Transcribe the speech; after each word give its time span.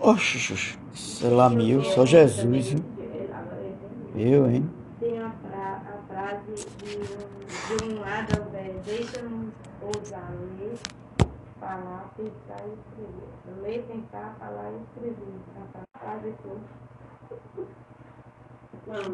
Oxe, 0.00 0.52
oxe, 0.52 0.78
sei 0.94 1.30
lá, 1.30 1.48
mil, 1.48 1.82
só 1.82 2.04
Jesus, 2.04 2.72
hein? 2.72 2.84
Eu, 4.14 4.48
hein? 4.48 4.70
Tem 5.00 5.18
a, 5.18 5.30
fra 5.30 5.82
a 5.82 5.98
frase 6.06 6.66
de 6.78 6.96
um, 6.96 7.76
de 7.76 7.84
um 7.84 8.00
lado, 8.00 8.50
deixa-nos 8.84 9.52
ousar 9.82 10.30
ler, 10.58 10.78
falar, 11.58 12.12
pensar 12.16 12.62
e 12.66 12.74
escrever. 12.74 13.28
Ler, 13.62 13.82
pensar, 13.86 14.36
falar 14.38 14.70
e 14.70 14.82
escrever. 14.82 15.34
A 15.64 15.98
frase 15.98 16.34
toda. 16.42 16.60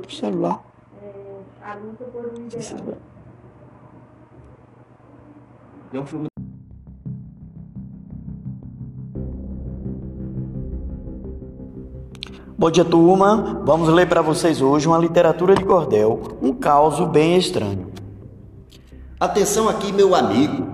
Celular. 0.08 0.64
É, 1.00 1.40
a 1.62 1.74
luta 1.74 2.04
por 2.04 2.26
um 2.26 2.46
ideal. 2.46 2.98
Eu 5.92 6.06
fui 6.06 6.31
Bom 12.56 12.70
dia, 12.70 12.84
turma. 12.84 13.62
Vamos 13.64 13.88
ler 13.88 14.06
para 14.06 14.20
vocês 14.20 14.60
hoje 14.60 14.86
uma 14.86 14.98
literatura 14.98 15.54
de 15.54 15.64
cordel, 15.64 16.20
um 16.42 16.52
caos 16.52 17.00
bem 17.08 17.38
estranho. 17.38 17.90
Atenção 19.18 19.70
aqui, 19.70 19.90
meu 19.90 20.14
amigo. 20.14 20.66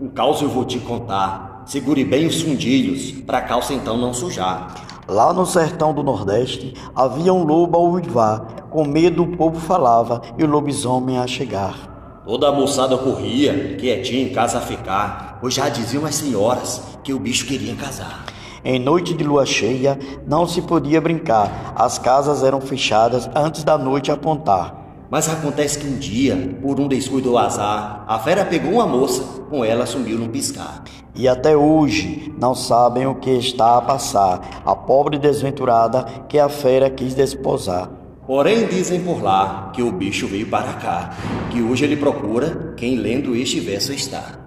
Um 0.00 0.08
caos 0.08 0.40
eu 0.40 0.48
vou 0.48 0.64
te 0.64 0.78
contar. 0.78 1.62
Segure 1.66 2.04
bem 2.04 2.26
os 2.26 2.40
fundilhos, 2.40 3.12
pra 3.12 3.42
calça 3.42 3.74
então 3.74 3.98
não 3.98 4.14
sujar. 4.14 4.74
Lá 5.06 5.32
no 5.32 5.44
sertão 5.44 5.92
do 5.92 6.02
Nordeste 6.02 6.72
havia 6.94 7.34
um 7.34 7.44
lobo 7.44 7.76
ao 7.76 7.90
uivar. 7.90 8.68
Com 8.70 8.86
medo 8.86 9.22
o 9.22 9.36
povo 9.36 9.60
falava 9.60 10.22
e 10.38 10.42
o 10.42 10.46
lobisomem 10.46 11.18
a 11.18 11.26
chegar. 11.26 12.22
Toda 12.24 12.48
a 12.48 12.52
moçada 12.52 12.96
corria, 12.96 13.76
quietinha 13.76 14.22
em 14.22 14.32
casa 14.32 14.58
a 14.58 14.62
ficar, 14.62 15.38
pois 15.40 15.52
já 15.52 15.68
diziam 15.68 16.06
as 16.06 16.14
senhoras 16.14 16.82
que 17.04 17.12
o 17.12 17.20
bicho 17.20 17.46
queria 17.46 17.74
casar. 17.76 18.24
Em 18.68 18.80
noite 18.80 19.14
de 19.14 19.22
lua 19.22 19.46
cheia 19.46 19.96
não 20.26 20.44
se 20.44 20.60
podia 20.60 21.00
brincar, 21.00 21.72
as 21.76 22.00
casas 22.00 22.42
eram 22.42 22.60
fechadas 22.60 23.30
antes 23.32 23.62
da 23.62 23.78
noite 23.78 24.10
apontar. 24.10 25.06
Mas 25.08 25.28
acontece 25.28 25.78
que 25.78 25.86
um 25.86 25.96
dia, 25.96 26.58
por 26.60 26.80
um 26.80 26.88
descuido 26.88 27.30
ou 27.30 27.38
azar, 27.38 28.04
a 28.08 28.18
fera 28.18 28.44
pegou 28.44 28.72
uma 28.72 28.86
moça, 28.88 29.22
com 29.48 29.64
ela 29.64 29.86
sumiu 29.86 30.18
num 30.18 30.26
piscar. 30.26 30.82
E 31.14 31.28
até 31.28 31.56
hoje 31.56 32.34
não 32.40 32.56
sabem 32.56 33.06
o 33.06 33.14
que 33.14 33.30
está 33.30 33.78
a 33.78 33.82
passar, 33.82 34.62
a 34.66 34.74
pobre 34.74 35.16
desventurada 35.16 36.02
que 36.28 36.36
a 36.36 36.48
fera 36.48 36.90
quis 36.90 37.14
desposar. 37.14 37.88
Porém 38.26 38.66
dizem 38.66 39.00
por 39.00 39.22
lá 39.22 39.70
que 39.72 39.80
o 39.80 39.92
bicho 39.92 40.26
veio 40.26 40.48
para 40.48 40.72
cá, 40.72 41.10
que 41.52 41.62
hoje 41.62 41.84
ele 41.84 41.96
procura 41.96 42.74
quem 42.76 42.96
lendo 42.96 43.36
este 43.36 43.60
verso 43.60 43.92
está. 43.92 44.45